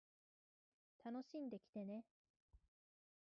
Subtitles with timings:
[1.05, 2.03] 楽しんできてね